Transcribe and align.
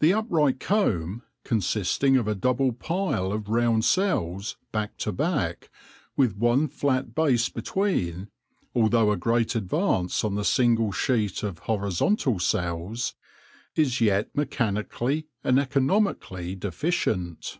The 0.00 0.14
upright 0.14 0.58
comb, 0.58 1.22
consisting 1.44 2.16
of 2.16 2.26
a 2.26 2.34
double 2.34 2.72
pile 2.72 3.30
of 3.30 3.50
round 3.50 3.84
cells, 3.84 4.56
back 4.72 4.96
to 5.00 5.12
back, 5.12 5.68
with 6.16 6.38
one 6.38 6.66
flat 6.66 7.14
base 7.14 7.50
between, 7.50 8.28
although 8.74 9.12
a 9.12 9.18
great 9.18 9.54
advance 9.54 10.24
on 10.24 10.34
the 10.34 10.46
single 10.46 10.92
sheet 10.92 11.42
of 11.42 11.58
horizontal 11.58 12.38
cells, 12.38 13.16
is 13.76 14.00
yet 14.00 14.34
mechanically 14.34 15.26
and 15.42 15.58
economically 15.60 16.54
deficient. 16.54 17.58